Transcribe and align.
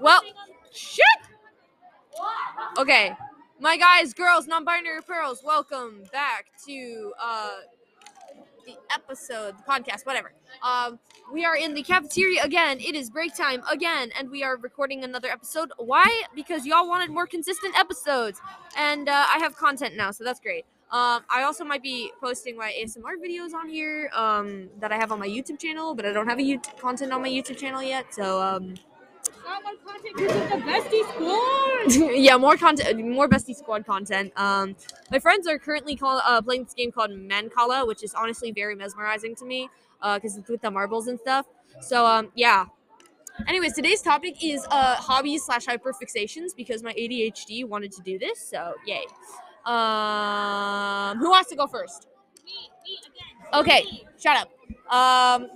Well, 0.00 0.22
shit. 0.72 1.04
Okay, 2.78 3.12
my 3.60 3.76
guys, 3.76 4.14
girls, 4.14 4.46
non-binary 4.46 5.02
pearls, 5.02 5.42
welcome 5.44 6.04
back 6.12 6.46
to 6.66 7.12
uh 7.20 7.50
the 8.64 8.76
episode, 8.94 9.54
the 9.58 9.62
podcast, 9.62 10.04
whatever. 10.04 10.32
Um, 10.62 10.98
we 11.32 11.44
are 11.44 11.56
in 11.56 11.72
the 11.74 11.82
cafeteria 11.82 12.44
again. 12.44 12.78
It 12.80 12.94
is 12.94 13.08
break 13.10 13.34
time 13.34 13.62
again, 13.70 14.10
and 14.16 14.30
we 14.30 14.44
are 14.44 14.56
recording 14.58 15.04
another 15.04 15.28
episode. 15.28 15.72
Why? 15.78 16.22
Because 16.34 16.66
y'all 16.66 16.86
wanted 16.86 17.10
more 17.10 17.26
consistent 17.26 17.76
episodes, 17.78 18.40
and 18.76 19.08
uh, 19.08 19.26
I 19.34 19.38
have 19.38 19.56
content 19.56 19.96
now, 19.96 20.10
so 20.10 20.22
that's 20.22 20.38
great. 20.38 20.64
Um, 20.90 21.22
I 21.28 21.42
also 21.42 21.64
might 21.64 21.82
be 21.82 22.12
posting 22.20 22.56
my 22.56 22.72
ASMR 22.78 23.16
videos 23.22 23.52
on 23.52 23.68
here 23.68 24.10
um, 24.14 24.68
that 24.80 24.92
I 24.92 24.96
have 24.96 25.12
on 25.12 25.18
my 25.18 25.28
YouTube 25.28 25.58
channel, 25.58 25.94
but 25.94 26.06
I 26.06 26.12
don't 26.12 26.28
have 26.28 26.38
a 26.38 26.42
YouTube 26.42 26.78
content 26.78 27.12
on 27.12 27.20
my 27.20 27.28
YouTube 27.28 27.58
channel 27.58 27.82
yet. 27.82 28.14
So 28.14 28.40
um, 28.40 28.74
more 29.62 29.74
content 29.84 30.16
because 30.16 30.36
of 30.36 30.50
the 30.50 30.56
bestie 30.70 31.08
squad. 31.10 32.14
yeah, 32.14 32.36
more 32.36 32.56
content, 32.56 33.04
more 33.06 33.28
bestie 33.28 33.54
squad 33.54 33.86
content. 33.86 34.32
Um, 34.36 34.76
my 35.10 35.18
friends 35.18 35.46
are 35.46 35.58
currently 35.58 35.96
call, 35.96 36.20
uh, 36.24 36.40
playing 36.42 36.64
this 36.64 36.74
game 36.74 36.92
called 36.92 37.10
Mancala, 37.10 37.86
which 37.86 38.02
is 38.02 38.14
honestly 38.14 38.52
very 38.52 38.74
mesmerizing 38.74 39.34
to 39.36 39.44
me 39.44 39.68
because 40.14 40.36
it's 40.36 40.48
with 40.48 40.60
the 40.60 40.70
marbles 40.70 41.08
and 41.08 41.18
stuff. 41.18 41.46
So 41.80 42.06
um, 42.06 42.30
yeah. 42.34 42.66
Anyways, 43.46 43.74
today's 43.74 44.02
topic 44.02 44.42
is 44.42 44.66
uh, 44.70 44.96
hobbies 44.96 45.44
slash 45.44 45.64
hyperfixations 45.66 46.56
because 46.56 46.82
my 46.82 46.92
ADHD 46.94 47.64
wanted 47.64 47.92
to 47.92 48.02
do 48.02 48.18
this. 48.18 48.40
So 48.40 48.74
yay. 48.84 49.04
Um, 49.64 51.18
who 51.18 51.30
wants 51.30 51.50
to 51.50 51.56
go 51.56 51.66
first? 51.66 52.08
Me, 52.44 52.52
me 52.84 52.98
again. 53.02 53.60
Okay, 53.60 54.04
shut 54.18 54.36
up. 54.36 54.92
Um, 54.92 55.48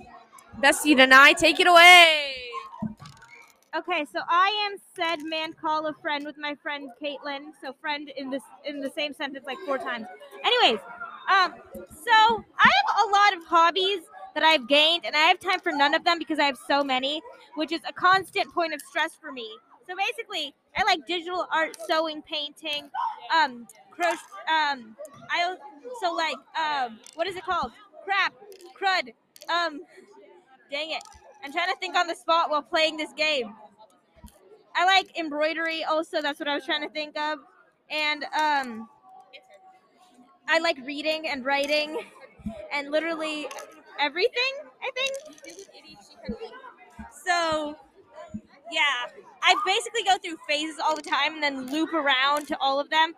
Bestie 0.61 0.95
Danae, 0.95 1.33
take 1.33 1.59
it 1.59 1.67
away. 1.67 2.42
Okay, 3.75 4.05
so 4.05 4.19
I 4.29 4.69
am 4.69 4.77
said 4.95 5.19
Mancala 5.25 5.99
friend 5.99 6.25
with 6.25 6.37
my 6.37 6.53
friend 6.61 6.89
Caitlin. 7.01 7.53
So 7.59 7.73
friend 7.81 8.07
in 8.15 8.29
this 8.29 8.43
in 8.65 8.81
the 8.81 8.91
same 8.91 9.15
sentence 9.15 9.47
like 9.47 9.57
four 9.65 9.79
times. 9.79 10.05
Anyways, 10.43 10.79
um, 11.31 11.53
so 11.73 12.45
I 12.59 12.69
have 12.69 13.07
a 13.07 13.09
lot 13.09 13.35
of 13.35 13.45
hobbies 13.47 14.01
that 14.35 14.43
I've 14.43 14.67
gained, 14.67 15.07
and 15.07 15.15
I 15.15 15.21
have 15.21 15.39
time 15.39 15.59
for 15.59 15.71
none 15.71 15.95
of 15.95 16.03
them 16.03 16.19
because 16.19 16.37
I 16.37 16.43
have 16.43 16.57
so 16.67 16.83
many, 16.83 17.23
which 17.55 17.71
is 17.71 17.81
a 17.89 17.93
constant 17.93 18.53
point 18.53 18.75
of 18.75 18.81
stress 18.81 19.15
for 19.19 19.31
me. 19.31 19.49
So 19.89 19.95
basically, 19.95 20.53
I 20.77 20.83
like 20.83 21.07
digital 21.07 21.47
art, 21.51 21.75
sewing, 21.89 22.21
painting, 22.21 22.91
um, 23.35 23.65
crochet. 23.89 24.19
Um, 24.47 24.95
I 25.31 25.55
also 25.91 26.15
like 26.15 26.37
um, 26.55 26.99
what 27.15 27.25
is 27.25 27.35
it 27.35 27.43
called? 27.43 27.71
Crap, 28.03 28.35
crud. 28.79 29.13
Um, 29.49 29.81
dang 30.69 30.91
it. 30.91 31.01
I'm 31.43 31.51
trying 31.51 31.69
to 31.69 31.75
think 31.79 31.95
on 31.95 32.07
the 32.07 32.15
spot 32.15 32.49
while 32.49 32.61
playing 32.61 32.97
this 32.97 33.11
game. 33.13 33.53
I 34.75 34.85
like 34.85 35.17
embroidery 35.17 35.83
also, 35.83 36.21
that's 36.21 36.39
what 36.39 36.47
I 36.47 36.55
was 36.55 36.65
trying 36.65 36.81
to 36.81 36.89
think 36.89 37.17
of. 37.17 37.39
And 37.89 38.23
um 38.39 38.89
I 40.47 40.59
like 40.59 40.77
reading 40.85 41.27
and 41.27 41.45
writing 41.45 41.99
and 42.71 42.91
literally 42.91 43.47
everything, 43.99 44.53
I 44.81 44.91
think. 44.93 45.37
So 47.25 47.77
yeah, 48.71 49.05
I 49.43 49.55
basically 49.65 50.03
go 50.03 50.17
through 50.17 50.37
phases 50.47 50.79
all 50.83 50.95
the 50.95 51.01
time 51.01 51.35
and 51.35 51.43
then 51.43 51.71
loop 51.71 51.93
around 51.93 52.47
to 52.47 52.57
all 52.59 52.79
of 52.79 52.89
them. 52.89 53.13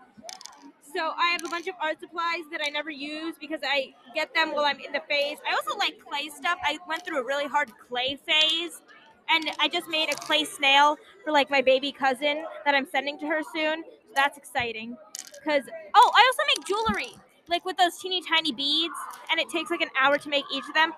So 0.95 1.11
I 1.17 1.31
have 1.31 1.43
a 1.45 1.49
bunch 1.49 1.67
of 1.67 1.75
art 1.81 1.99
supplies 1.99 2.43
that 2.51 2.61
I 2.65 2.69
never 2.69 2.89
use 2.89 3.35
because 3.39 3.59
I 3.63 3.93
get 4.13 4.33
them 4.33 4.53
while 4.53 4.65
I'm 4.65 4.79
in 4.79 4.93
the 4.93 5.01
phase. 5.09 5.37
I 5.49 5.53
also 5.53 5.77
like 5.77 5.99
clay 5.99 6.29
stuff. 6.29 6.57
I 6.63 6.77
went 6.87 7.05
through 7.05 7.19
a 7.19 7.25
really 7.25 7.47
hard 7.47 7.69
clay 7.89 8.17
phase 8.25 8.81
and 9.29 9.51
I 9.59 9.67
just 9.67 9.87
made 9.87 10.09
a 10.09 10.15
clay 10.15 10.43
snail 10.43 10.97
for 11.23 11.31
like 11.31 11.49
my 11.49 11.61
baby 11.61 11.91
cousin 11.91 12.45
that 12.65 12.75
I'm 12.75 12.85
sending 12.85 13.17
to 13.19 13.27
her 13.27 13.41
soon. 13.53 13.83
So 13.83 14.13
that's 14.15 14.37
exciting. 14.37 14.97
Cause 15.43 15.63
oh, 15.93 16.11
I 16.15 16.31
also 16.31 16.43
make 16.55 16.67
jewelry 16.67 17.21
like 17.47 17.65
with 17.65 17.77
those 17.77 17.97
teeny 17.99 18.21
tiny 18.21 18.51
beads, 18.51 18.95
and 19.31 19.39
it 19.39 19.49
takes 19.49 19.69
like 19.69 19.81
an 19.81 19.89
hour 20.01 20.17
to 20.17 20.29
make 20.29 20.45
each 20.53 20.67
of 20.67 20.73
them. 20.73 20.93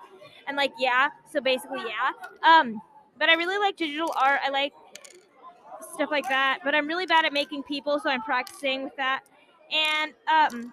And 0.46 0.56
like 0.56 0.72
yeah, 0.78 1.08
so 1.30 1.40
basically 1.40 1.80
yeah. 1.80 2.12
Um, 2.48 2.80
but 3.18 3.28
I 3.28 3.34
really 3.34 3.58
like 3.58 3.76
digital 3.76 4.12
art. 4.16 4.40
I 4.44 4.50
like 4.50 4.72
stuff 5.94 6.10
like 6.10 6.28
that. 6.28 6.60
But 6.64 6.74
I'm 6.74 6.86
really 6.86 7.06
bad 7.06 7.24
at 7.24 7.32
making 7.32 7.64
people, 7.64 7.98
so 7.98 8.10
I'm 8.10 8.22
practicing 8.22 8.84
with 8.84 8.96
that. 8.96 9.22
And 9.70 10.12
um, 10.26 10.72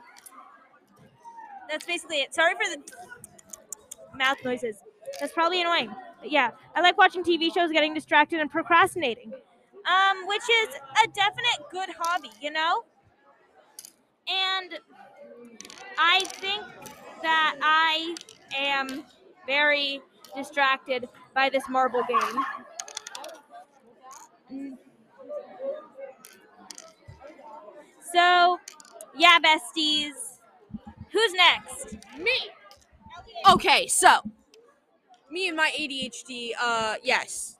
that's 1.69 1.85
basically 1.85 2.17
it. 2.17 2.33
Sorry 2.33 2.53
for 2.53 2.69
the 2.69 4.17
mouth 4.17 4.37
noises. 4.43 4.77
That's 5.19 5.33
probably 5.33 5.61
annoying. 5.61 5.93
Yeah, 6.27 6.51
I 6.75 6.81
like 6.81 6.97
watching 6.97 7.23
TV 7.23 7.51
shows, 7.51 7.71
getting 7.71 7.93
distracted, 7.93 8.39
and 8.39 8.49
procrastinating. 8.49 9.31
Um, 9.31 10.27
which 10.27 10.41
is 10.49 10.69
a 11.03 11.07
definite 11.13 11.69
good 11.71 11.89
hobby, 11.99 12.31
you 12.41 12.51
know? 12.51 12.83
And 14.27 14.79
I 15.99 16.21
think 16.25 16.63
that 17.21 17.55
I 17.61 18.15
am 18.57 19.03
very 19.45 20.01
distracted 20.35 21.07
by 21.35 21.49
this 21.49 21.63
marble 21.69 22.03
game. 22.07 22.45
So, 28.13 28.59
yeah, 29.17 29.37
besties. 29.43 30.13
Who's 31.11 31.33
next? 31.33 31.97
Me. 32.19 32.31
Okay, 33.49 33.87
so 33.87 34.19
me 35.31 35.47
and 35.47 35.57
my 35.57 35.71
ADHD, 35.77 36.51
uh, 36.61 36.95
yes, 37.03 37.57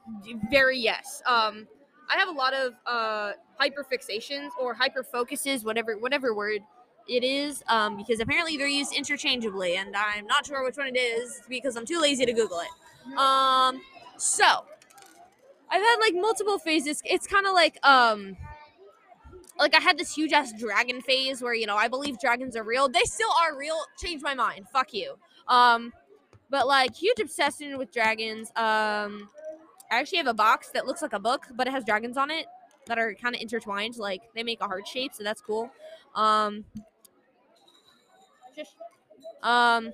very 0.51 0.79
yes. 0.79 1.21
Um, 1.25 1.67
I 2.09 2.17
have 2.19 2.27
a 2.27 2.31
lot 2.31 2.53
of 2.53 2.73
uh 2.85 3.31
hyperfixations 3.59 4.49
or 4.59 4.73
hyper 4.73 5.03
focuses, 5.03 5.63
whatever 5.63 5.97
whatever 5.97 6.33
word 6.35 6.61
it 7.07 7.23
is, 7.23 7.63
um, 7.67 7.97
because 7.97 8.19
apparently 8.19 8.57
they're 8.57 8.67
used 8.67 8.93
interchangeably, 8.93 9.77
and 9.77 9.95
I'm 9.95 10.25
not 10.27 10.45
sure 10.45 10.63
which 10.63 10.77
one 10.77 10.87
it 10.87 10.97
is 10.97 11.41
because 11.49 11.75
I'm 11.75 11.85
too 11.85 11.99
lazy 11.99 12.25
to 12.25 12.33
Google 12.33 12.59
it. 12.59 13.17
Um, 13.17 13.81
so 14.17 14.65
I've 15.69 15.81
had 15.81 15.95
like 15.99 16.13
multiple 16.15 16.59
phases. 16.59 17.01
It's 17.05 17.27
kind 17.27 17.45
of 17.45 17.53
like 17.53 17.77
um. 17.83 18.37
Like 19.57 19.73
I 19.73 19.79
had 19.79 19.97
this 19.97 20.13
huge 20.13 20.33
ass 20.33 20.51
dragon 20.59 21.01
phase 21.01 21.41
where 21.41 21.53
you 21.53 21.65
know 21.65 21.77
I 21.77 21.87
believe 21.87 22.19
dragons 22.19 22.57
are 22.57 22.63
real. 22.63 22.89
They 22.89 23.03
still 23.03 23.29
are 23.41 23.57
real. 23.57 23.77
Change 23.97 24.21
my 24.21 24.33
mind. 24.33 24.67
Fuck 24.73 24.93
you. 24.93 25.15
Um, 25.47 25.93
but 26.49 26.67
like 26.67 26.95
huge 26.95 27.19
obsession 27.19 27.77
with 27.77 27.91
dragons. 27.91 28.49
Um, 28.55 29.29
I 29.91 29.99
actually 29.99 30.17
have 30.19 30.27
a 30.27 30.33
box 30.33 30.69
that 30.73 30.85
looks 30.85 31.01
like 31.01 31.13
a 31.13 31.19
book, 31.19 31.45
but 31.55 31.67
it 31.67 31.71
has 31.71 31.83
dragons 31.83 32.17
on 32.17 32.31
it 32.31 32.45
that 32.87 32.97
are 32.97 33.13
kind 33.13 33.35
of 33.35 33.41
intertwined. 33.41 33.97
Like 33.97 34.21
they 34.33 34.43
make 34.43 34.61
a 34.61 34.65
heart 34.65 34.87
shape, 34.87 35.13
so 35.13 35.23
that's 35.23 35.41
cool. 35.41 35.71
Um, 36.15 36.65
um, 39.43 39.91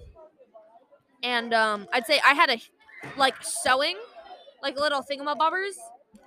and 1.24 1.54
um, 1.54 1.88
I'd 1.94 2.06
say 2.06 2.20
I 2.26 2.34
had 2.34 2.50
a 2.50 2.58
like 3.18 3.36
sewing, 3.42 3.98
like 4.62 4.80
little 4.80 5.02
thingamabobbers. 5.02 5.76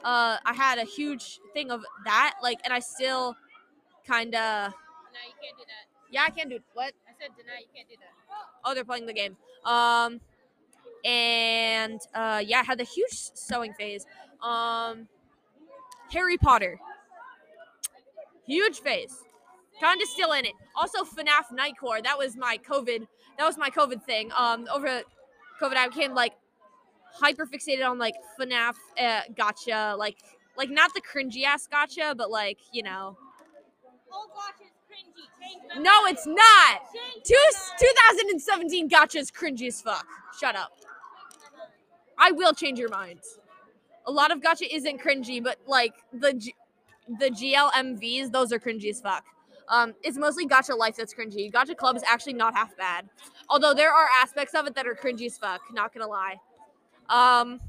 Uh, 0.02 0.36
I 0.44 0.52
had 0.54 0.78
a 0.78 0.84
huge 0.84 1.40
thing 1.52 1.70
of 1.70 1.84
that, 2.04 2.34
like, 2.42 2.58
and 2.64 2.72
I 2.72 2.80
still 2.80 3.36
kind 4.06 4.34
of. 4.34 4.72
No, 4.72 5.20
you 5.26 5.34
can't 5.42 5.56
do 5.56 5.64
that. 5.66 5.93
Yeah, 6.14 6.22
I 6.28 6.30
can't 6.30 6.48
do 6.48 6.60
what? 6.74 6.92
I 7.08 7.12
said 7.20 7.30
Danae, 7.36 7.62
you 7.62 7.66
can't 7.74 7.88
do 7.88 7.96
that. 7.98 8.36
Oh, 8.64 8.72
they're 8.72 8.84
playing 8.84 9.06
the 9.06 9.12
game. 9.12 9.36
Um, 9.64 10.20
and 11.04 12.00
uh, 12.14 12.40
yeah, 12.46 12.60
I 12.60 12.62
had 12.62 12.78
the 12.78 12.84
huge 12.84 13.10
sewing 13.10 13.72
phase. 13.72 14.06
Um, 14.40 15.08
Harry 16.12 16.38
Potter, 16.38 16.78
huge 18.46 18.78
phase. 18.78 19.24
Kind 19.80 20.00
of 20.00 20.08
still 20.08 20.30
in 20.34 20.44
it. 20.44 20.52
Also, 20.76 21.02
FNAF 21.02 21.50
Nightcore. 21.52 22.00
That 22.04 22.16
was 22.16 22.36
my 22.36 22.58
COVID. 22.58 23.08
That 23.36 23.44
was 23.44 23.58
my 23.58 23.70
COVID 23.70 24.04
thing. 24.04 24.30
Um, 24.38 24.68
over 24.72 25.02
COVID, 25.60 25.74
I 25.74 25.88
became 25.88 26.14
like 26.14 26.34
hyper 27.12 27.44
fixated 27.44 27.84
on 27.84 27.98
like 27.98 28.14
FNAF 28.38 28.76
uh, 29.00 29.22
Gacha, 29.34 29.98
like 29.98 30.18
like 30.56 30.70
not 30.70 30.92
the 30.94 31.00
cringy 31.00 31.42
ass 31.42 31.66
Gacha, 31.66 32.16
but 32.16 32.30
like 32.30 32.58
you 32.72 32.84
know. 32.84 33.18
Old 34.12 34.30
cringy. 34.94 35.82
No, 35.82 36.06
it's 36.06 36.26
not. 36.26 36.80
Two, 37.24 37.34
2017 37.78 38.88
Gacha 38.88 39.16
is 39.16 39.30
cringy 39.30 39.68
as 39.68 39.80
fuck. 39.80 40.06
Shut 40.38 40.56
up. 40.56 40.72
I 42.18 42.30
will 42.30 42.52
change 42.52 42.78
your 42.78 42.88
minds. 42.90 43.38
A 44.06 44.12
lot 44.12 44.30
of 44.30 44.40
Gacha 44.40 44.66
isn't 44.70 45.00
cringy, 45.00 45.42
but 45.42 45.58
like 45.66 45.94
the 46.12 46.32
G- 46.34 46.54
the 47.18 47.30
GLMVs, 47.30 48.32
those 48.32 48.52
are 48.52 48.58
cringy 48.58 48.90
as 48.90 49.00
fuck. 49.00 49.24
Um, 49.68 49.94
it's 50.02 50.16
mostly 50.18 50.46
Gacha 50.46 50.76
life 50.76 50.96
that's 50.96 51.14
cringy. 51.14 51.50
Gacha 51.50 51.76
club 51.76 51.96
is 51.96 52.02
actually 52.06 52.34
not 52.34 52.54
half 52.54 52.76
bad, 52.76 53.08
although 53.48 53.74
there 53.74 53.92
are 53.92 54.08
aspects 54.22 54.54
of 54.54 54.66
it 54.66 54.74
that 54.74 54.86
are 54.86 54.94
cringy 54.94 55.26
as 55.26 55.38
fuck. 55.38 55.60
Not 55.72 55.92
gonna 55.92 56.08
lie. 56.08 56.36
Um, 57.08 57.60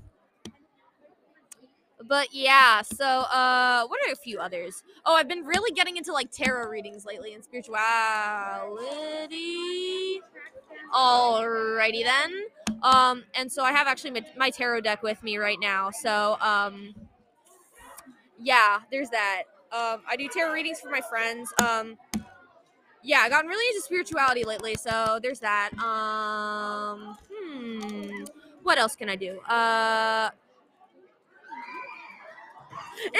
but 2.08 2.28
yeah, 2.32 2.82
so 2.82 3.06
uh, 3.06 3.86
what 3.88 4.00
are 4.08 4.12
a 4.12 4.16
few 4.16 4.40
others? 4.40 4.84
Oh, 5.06 5.16
I've 5.16 5.28
been 5.28 5.44
really 5.44 5.72
getting 5.72 5.98
into 5.98 6.14
like 6.14 6.32
tarot 6.32 6.70
readings 6.70 7.06
lately 7.06 7.34
and 7.34 7.44
spirituality. 7.44 10.22
Alrighty 10.94 12.04
then. 12.04 12.46
Um, 12.84 13.24
and 13.34 13.52
so 13.52 13.64
I 13.64 13.72
have 13.72 13.88
actually 13.88 14.24
my, 14.38 14.50
tarot 14.50 14.82
deck 14.82 15.04
with 15.04 15.22
me 15.24 15.38
right 15.38 15.60
now. 15.60 15.92
So 15.92 16.38
um, 16.42 16.94
yeah, 18.40 18.80
there's 18.92 19.10
that. 19.10 19.44
Um, 19.72 20.02
I 20.08 20.16
do 20.18 20.28
tarot 20.28 20.54
readings 20.54 20.80
for 20.80 20.90
my 20.90 21.02
friends. 21.02 21.52
Um, 21.60 21.98
yeah, 23.04 23.20
I've 23.20 23.32
gotten 23.32 23.50
really 23.50 23.76
into 23.76 23.84
spirituality 23.84 24.44
lately, 24.44 24.76
so 24.76 25.20
there's 25.22 25.40
that. 25.40 25.72
Um, 25.78 27.18
hmm, 27.32 28.24
what 28.64 28.78
else 28.78 28.96
can 28.96 29.10
I 29.10 29.16
do? 29.16 29.40
Uh, 29.42 30.30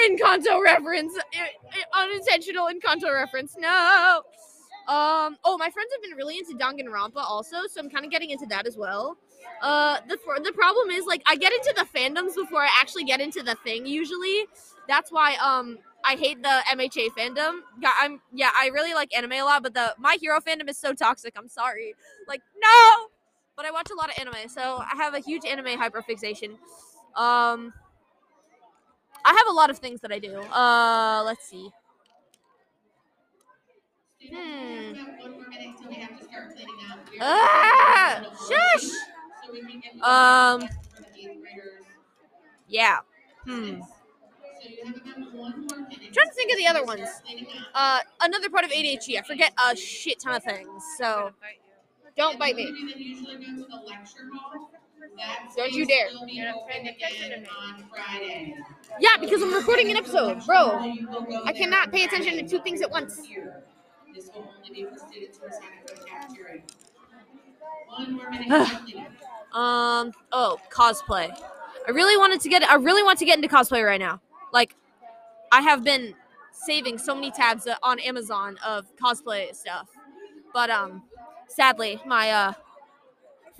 Encanto 0.08 0.62
reference, 0.62 1.14
I- 1.34 1.50
I- 1.72 2.04
unintentional 2.04 2.68
Encanto 2.68 3.12
reference. 3.12 3.56
No. 3.58 4.22
Um, 4.88 5.36
oh, 5.44 5.56
my 5.58 5.68
friends 5.70 5.90
have 5.92 6.02
been 6.02 6.16
really 6.16 6.38
into 6.38 6.54
Danganronpa 6.54 7.16
also, 7.16 7.56
so 7.68 7.80
I'm 7.80 7.90
kind 7.90 8.04
of 8.04 8.10
getting 8.10 8.30
into 8.30 8.46
that 8.46 8.66
as 8.66 8.76
well. 8.76 9.16
Uh, 9.60 9.98
the 10.08 10.16
the 10.44 10.52
problem 10.52 10.90
is 10.90 11.06
like 11.06 11.22
I 11.26 11.36
get 11.36 11.52
into 11.52 11.74
the 11.76 11.84
fandoms 11.98 12.34
before 12.34 12.60
I 12.62 12.68
actually 12.80 13.04
get 13.04 13.20
into 13.20 13.42
the 13.42 13.56
thing 13.56 13.86
usually. 13.86 14.46
That's 14.88 15.10
why 15.10 15.34
um 15.36 15.78
I 16.04 16.14
hate 16.14 16.42
the 16.42 16.62
MHA 16.70 17.08
fandom. 17.18 17.60
I'm 17.98 18.20
yeah, 18.32 18.50
I 18.54 18.68
really 18.72 18.94
like 18.94 19.16
anime 19.16 19.32
a 19.32 19.42
lot, 19.42 19.62
but 19.62 19.74
the 19.74 19.94
My 19.98 20.18
Hero 20.20 20.40
fandom 20.40 20.68
is 20.68 20.78
so 20.78 20.92
toxic. 20.92 21.34
I'm 21.36 21.48
sorry. 21.48 21.94
Like 22.28 22.42
no. 22.60 23.08
But 23.56 23.64
I 23.66 23.70
watch 23.70 23.90
a 23.90 23.94
lot 23.94 24.10
of 24.10 24.14
anime, 24.20 24.48
so 24.48 24.78
I 24.78 24.94
have 24.96 25.14
a 25.14 25.20
huge 25.20 25.44
anime 25.46 25.78
hyperfixation. 25.80 26.58
Um 27.16 27.72
I 29.26 29.30
have 29.32 29.48
a 29.48 29.52
lot 29.52 29.70
of 29.70 29.78
things 29.78 30.00
that 30.02 30.12
I 30.12 30.18
do. 30.18 30.38
Uh 30.40 31.22
let's 31.24 31.44
see. 31.48 31.70
Hmm. 34.32 34.94
Ah, 37.20 38.22
shush. 38.48 38.90
Um 40.02 40.68
yeah. 42.68 42.98
Hmm. 43.44 43.80
trying 46.12 46.28
to 46.28 46.34
think 46.34 46.50
of 46.52 46.58
the 46.58 46.66
other 46.66 46.84
ones. 46.84 47.08
Uh, 47.74 48.00
another 48.20 48.50
part 48.50 48.64
of 48.64 48.70
ADHD. 48.70 49.18
I 49.18 49.22
forget 49.22 49.52
a 49.70 49.76
shit 49.76 50.20
ton 50.20 50.34
of 50.34 50.42
things. 50.44 50.82
So 50.98 51.30
don't 52.16 52.38
bite 52.38 52.56
me. 52.56 52.72
Don't 55.56 55.72
you 55.72 55.86
dare. 55.86 56.08
Yeah, 59.00 59.16
because 59.20 59.42
I'm 59.42 59.52
recording 59.52 59.90
an 59.90 59.96
episode, 59.96 60.44
bro. 60.46 60.78
I 61.44 61.52
cannot 61.52 61.92
pay 61.92 62.04
attention 62.04 62.34
to 62.36 62.48
two 62.48 62.62
things 62.62 62.82
at 62.82 62.90
once. 62.90 63.16
This 64.14 64.30
will 64.34 64.50
only 64.56 64.70
be 64.70 64.84
for 64.84 64.98
students 64.98 65.38
who 65.38 65.46
are 65.46 65.50
signed 65.52 65.64
up 65.82 65.90
for 65.90 65.96
the 65.96 66.04
cafeteria. 66.04 66.62
One 67.88 68.12
more 68.12 68.30
minute. 68.30 68.48
Kathleen. 68.48 69.06
Um. 69.52 70.12
Oh, 70.32 70.58
cosplay. 70.70 71.34
I 71.88 71.90
really 71.90 72.18
wanted 72.18 72.42
to 72.42 72.48
get. 72.50 72.62
I 72.62 72.74
really 72.74 73.02
want 73.02 73.18
to 73.20 73.24
get 73.24 73.36
into 73.36 73.48
cosplay 73.48 73.86
right 73.86 74.00
now. 74.00 74.20
Like, 74.52 74.74
I 75.50 75.62
have 75.62 75.82
been 75.82 76.14
saving 76.52 76.98
so 76.98 77.14
many 77.14 77.30
tabs 77.30 77.66
on 77.82 77.98
Amazon 78.00 78.58
of 78.66 78.94
cosplay 78.96 79.54
stuff, 79.54 79.88
but 80.52 80.68
um, 80.68 81.04
sadly, 81.48 81.98
my 82.04 82.30
uh, 82.30 82.52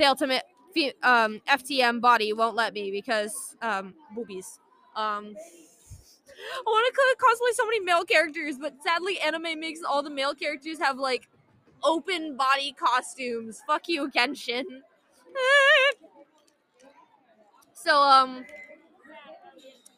ultimate 0.01 0.43
fe- 0.43 0.56
um 1.03 1.41
FTM 1.49 2.01
body 2.01 2.33
won't 2.33 2.57
let 2.57 2.75
me 2.75 2.91
because 2.91 3.57
um 3.63 3.95
boobies. 4.15 4.59
Um. 4.95 5.35
I 6.59 6.63
want 6.67 6.95
to 6.95 7.25
cosplay 7.25 7.55
so 7.55 7.65
many 7.65 7.81
male 7.81 8.05
characters, 8.05 8.57
but 8.61 8.75
sadly, 8.83 9.19
anime 9.21 9.59
makes 9.61 9.81
all 9.83 10.03
the 10.03 10.11
male 10.11 10.35
characters 10.35 10.79
have 10.79 10.99
like 10.99 11.29
open 11.83 12.37
body 12.37 12.75
costumes. 12.79 13.63
Fuck 13.67 13.89
you, 13.89 14.11
Genshin. 14.11 14.65
so 17.75 18.01
um 18.01 18.45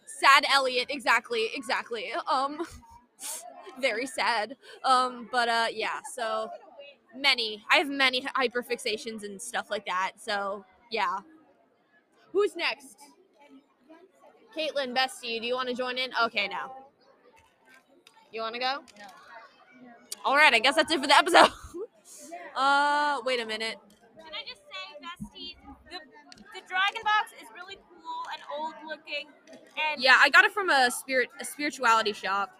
sad 0.06 0.44
Elliot, 0.52 0.86
exactly, 0.90 1.48
exactly. 1.54 2.06
Um 2.30 2.62
very 3.80 4.06
sad. 4.06 4.56
Um 4.84 5.28
but 5.30 5.48
uh 5.48 5.66
yeah, 5.72 6.00
so 6.14 6.50
many. 7.16 7.64
I 7.70 7.76
have 7.76 7.88
many 7.88 8.22
hyperfixations 8.22 9.24
and 9.24 9.40
stuff 9.40 9.70
like 9.70 9.86
that. 9.86 10.12
So, 10.18 10.64
yeah. 10.90 11.18
Who's 12.32 12.56
next? 12.56 12.96
Caitlin, 14.56 14.96
bestie, 14.96 15.40
do 15.40 15.46
you 15.46 15.54
want 15.54 15.68
to 15.68 15.74
join 15.74 15.98
in? 15.98 16.10
Okay, 16.24 16.48
now. 16.48 16.72
You 18.32 18.42
want 18.42 18.54
to 18.54 18.60
go? 18.60 18.78
No. 18.98 19.04
All 20.24 20.36
right, 20.36 20.52
I 20.52 20.58
guess 20.58 20.74
that's 20.74 20.92
it 20.92 21.00
for 21.00 21.06
the 21.06 21.16
episode. 21.16 21.50
uh, 22.56 23.20
wait 23.24 23.40
a 23.40 23.46
minute. 23.46 23.76
Can 24.16 24.34
I 24.34 24.46
just 24.46 24.60
say, 24.62 24.98
bestie, 25.00 25.56
the, 25.90 25.98
the 26.54 26.66
dragon 26.66 27.02
box 27.04 27.32
is 27.40 27.48
really 27.54 27.76
cool 27.76 28.22
and 28.32 28.42
old 28.58 28.74
looking. 28.86 29.28
And 29.50 30.02
Yeah, 30.02 30.16
I 30.20 30.28
got 30.28 30.44
it 30.44 30.52
from 30.52 30.70
a 30.70 30.90
spirit 30.90 31.28
a 31.40 31.44
spirituality 31.44 32.12
shop. 32.12 32.50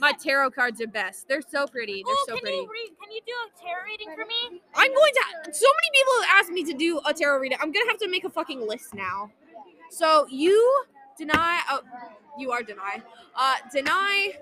My 0.00 0.08
like, 0.08 0.18
tarot 0.18 0.50
cards 0.50 0.80
are 0.80 0.86
best. 0.86 1.28
They're 1.28 1.42
so 1.42 1.66
pretty. 1.66 2.02
They're 2.06 2.14
oh, 2.14 2.24
so 2.28 2.34
can 2.34 2.42
pretty. 2.42 2.56
you 2.56 2.70
read? 2.70 2.90
Can 3.00 3.12
you 3.12 3.20
do 3.26 3.32
a 3.32 3.62
tarot 3.62 3.84
reading 3.84 4.08
for 4.14 4.24
me? 4.24 4.60
I'm 4.74 4.94
going 4.94 5.12
to. 5.12 5.54
So 5.54 5.66
many 5.66 5.90
people 5.92 6.12
have 6.22 6.40
asked 6.40 6.50
me 6.50 6.64
to 6.64 6.72
do 6.72 7.00
a 7.06 7.12
tarot 7.12 7.38
reading. 7.38 7.58
I'm 7.60 7.72
gonna 7.72 7.86
have 7.88 7.98
to 7.98 8.08
make 8.08 8.24
a 8.24 8.30
fucking 8.30 8.66
list 8.66 8.94
now. 8.94 9.30
So 9.90 10.26
you 10.30 10.84
Danae. 11.18 11.60
Oh, 11.70 11.80
you 12.38 12.52
are 12.52 12.62
Danae. 12.62 13.02
Uh, 13.34 13.54
Danae. 13.72 14.38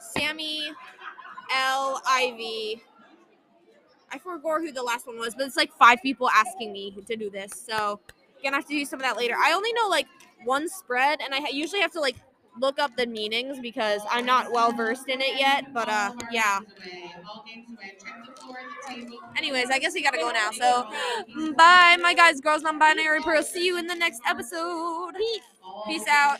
Sammy, 0.00 0.70
L, 1.54 2.02
Ivy. 2.06 2.82
I 4.12 4.18
forgot 4.18 4.60
who 4.60 4.70
the 4.70 4.82
last 4.82 5.06
one 5.06 5.18
was, 5.18 5.34
but 5.34 5.46
it's 5.46 5.56
like 5.56 5.72
five 5.72 6.00
people 6.02 6.28
asking 6.30 6.72
me 6.72 6.94
to 7.06 7.16
do 7.16 7.30
this. 7.30 7.52
So 7.52 8.00
gonna 8.44 8.56
have 8.56 8.66
to 8.66 8.74
do 8.74 8.84
some 8.84 9.00
of 9.00 9.04
that 9.04 9.16
later. 9.16 9.34
I 9.36 9.52
only 9.54 9.72
know 9.72 9.88
like 9.88 10.06
one 10.44 10.68
spread, 10.68 11.20
and 11.20 11.34
I 11.34 11.48
usually 11.48 11.80
have 11.80 11.92
to 11.92 12.00
like 12.00 12.16
look 12.58 12.78
up 12.78 12.96
the 12.96 13.06
meanings 13.06 13.58
because 13.60 14.02
I'm 14.10 14.24
not 14.26 14.52
well 14.52 14.72
versed 14.72 15.08
in 15.08 15.20
it 15.20 15.38
yet. 15.38 15.72
But 15.72 15.88
uh, 15.88 16.12
yeah. 16.30 16.60
All 17.26 17.44
games 17.46 17.66
away. 17.70 17.96
Check 18.02 18.14
the 18.26 18.32
floor, 18.42 18.56
the 18.88 18.94
table. 18.94 19.18
Anyways, 19.36 19.70
I 19.70 19.78
guess 19.78 19.94
we 19.94 20.02
gotta 20.02 20.18
go 20.18 20.30
now. 20.30 20.50
So, 20.52 20.88
bye, 21.56 21.96
my 22.00 22.14
guys, 22.14 22.40
girls, 22.40 22.62
non-binary 22.62 23.20
pearls. 23.22 23.50
See 23.50 23.64
you 23.66 23.78
in 23.78 23.86
the 23.86 23.94
next 23.94 24.20
episode. 24.26 25.12
Peace 25.86 26.04
out. 26.08 26.32